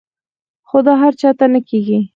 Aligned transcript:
خو 0.67 0.77
دا 0.85 0.93
هر 1.01 1.13
چاته 1.21 1.45
نۀ 1.53 1.59
کيږي- 1.69 1.99